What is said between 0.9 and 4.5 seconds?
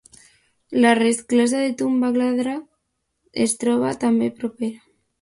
resclosa de Tungabhadra es troba també